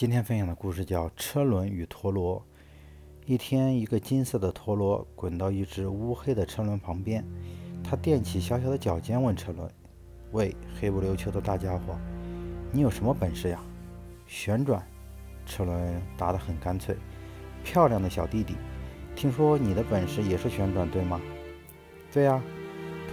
[0.00, 2.38] 今天分享的故事叫《车轮与陀螺》。
[3.26, 7.22] 一天，一个金色的陀螺滚到一只乌黑的车轮旁边，
[7.84, 9.70] 他踮起小小的脚尖，问车轮
[10.32, 11.98] ：“喂，黑不溜秋的大家伙，
[12.72, 13.60] 你有什么本事呀
[14.26, 14.82] ？”“旋转。”
[15.44, 16.96] 车轮答得很干脆。
[17.62, 18.54] “漂亮的小弟弟，
[19.14, 21.20] 听说你的本事也是旋转，对吗
[22.10, 22.42] ？”“对呀。”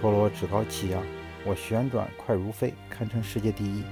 [0.00, 1.04] 陀螺趾高气扬
[1.44, 3.82] ：“我旋转快如飞，堪称世界第一。”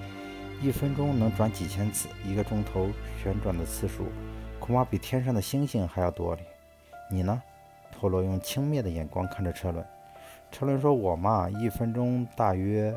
[0.62, 2.89] 一分钟能转几千次，一个钟头
[3.22, 4.07] 旋转的次数
[4.58, 6.43] 恐怕比天上的星星还要多哩。
[7.11, 7.43] 你呢？
[7.93, 9.84] 陀螺用轻蔑的眼光看着车轮。
[10.50, 12.95] 车轮说：“我嘛，一分钟大约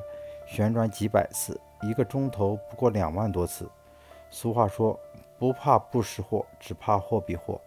[0.47, 3.69] 旋转几百次，一个钟头不过两万多次。
[4.29, 4.97] 俗话说，
[5.37, 7.59] 不怕不识货，只怕货比货。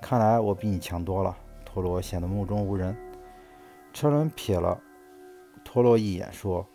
[0.00, 2.96] 看来我比你强多了。”陀螺显得目中无人。
[3.92, 4.80] 车轮瞥了
[5.64, 6.66] 陀螺一眼，说：“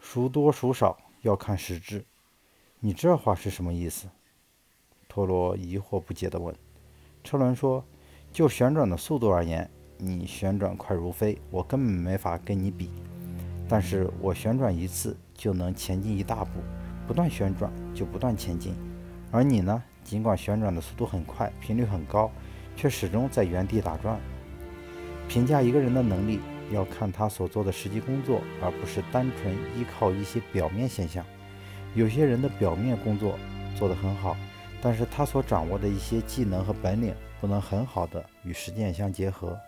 [0.00, 2.04] 孰多孰少？”要看实质，
[2.80, 4.08] 你这话是什么意思？
[5.08, 6.54] 陀螺疑惑不解地问。
[7.24, 7.84] 车轮说
[8.30, 12.90] ：“就旋转的速度而言，你旋转快如飞，我根本没法跟你比。
[13.68, 16.60] 但是我旋转一次就能前进一大步，
[17.06, 18.74] 不断旋转就不断前进。
[19.30, 19.82] 而你呢？
[20.04, 22.30] 尽管旋转的速度很快，频率很高，
[22.76, 24.20] 却始终在原地打转。
[25.28, 31.24] 评价一个人的能力。”要看他所做的实际工作，而不是单纯依靠一些表面现象。
[31.94, 33.38] 有些人的表面工作
[33.78, 34.36] 做得很好，
[34.82, 39.58] 但是他所掌握的一些技能和本领不能很好的与实践相结合。